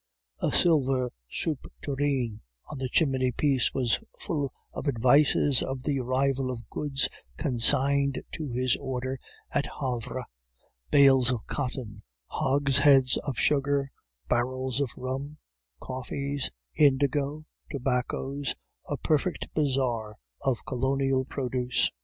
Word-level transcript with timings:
A 0.41 0.51
silver 0.51 1.11
soup 1.29 1.67
tureen 1.79 2.41
on 2.71 2.79
the 2.79 2.89
chimney 2.89 3.31
piece 3.31 3.71
was 3.71 3.99
full 4.19 4.51
of 4.73 4.87
advices 4.87 5.61
of 5.61 5.83
the 5.83 5.99
arrival 5.99 6.49
of 6.49 6.67
goods 6.71 7.07
consigned 7.37 8.19
to 8.31 8.49
his 8.49 8.75
order 8.77 9.19
at 9.51 9.67
Havre, 9.79 10.25
bales 10.89 11.29
of 11.31 11.45
cotton, 11.45 12.01
hogsheads 12.25 13.17
of 13.17 13.37
sugar, 13.37 13.91
barrels 14.27 14.81
of 14.81 14.89
rum, 14.97 15.37
coffees, 15.79 16.49
indigo, 16.73 17.45
tobaccos, 17.71 18.55
a 18.87 18.97
perfect 18.97 19.53
bazaar 19.53 20.17
of 20.41 20.65
colonial 20.65 21.25
produce. 21.25 21.91